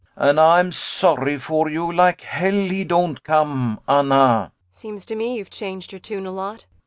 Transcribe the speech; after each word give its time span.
]And 0.15 0.39
Ay'm 0.39 0.71
sorry 0.71 1.37
for 1.37 1.69
you 1.69 1.91
like 1.93 2.21
hell 2.21 2.49
he 2.53 2.83
don't 2.83 3.23
come, 3.23 3.79
Anna! 3.87 3.99
ANNA 3.99 4.51
[Softened.] 4.71 4.97
Seems 4.97 5.05
to 5.05 5.15
me 5.15 5.35
you've 5.37 5.51
changed 5.51 5.91
your 5.91 5.99
tune 5.99 6.25
a 6.25 6.31
lot. 6.31 6.65